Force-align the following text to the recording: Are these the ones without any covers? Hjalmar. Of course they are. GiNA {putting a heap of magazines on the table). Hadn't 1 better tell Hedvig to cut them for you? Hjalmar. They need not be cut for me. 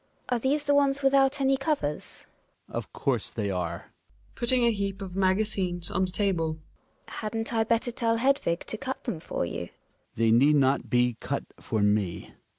Are 0.29 0.39
these 0.39 0.63
the 0.63 0.73
ones 0.73 1.03
without 1.03 1.39
any 1.39 1.55
covers? 1.57 2.25
Hjalmar. 2.67 2.73
Of 2.75 2.91
course 2.91 3.29
they 3.29 3.51
are. 3.51 3.91
GiNA 3.99 4.33
{putting 4.33 4.63
a 4.65 4.71
heap 4.71 4.99
of 4.99 5.15
magazines 5.15 5.91
on 5.91 6.05
the 6.05 6.11
table). 6.11 6.57
Hadn't 7.07 7.51
1 7.53 7.65
better 7.65 7.91
tell 7.91 8.17
Hedvig 8.17 8.61
to 8.65 8.79
cut 8.79 9.03
them 9.03 9.19
for 9.19 9.45
you? 9.45 9.67
Hjalmar. 9.69 10.15
They 10.15 10.31
need 10.31 10.55
not 10.55 10.89
be 10.89 11.17
cut 11.19 11.43
for 11.59 11.83
me. 11.83 12.33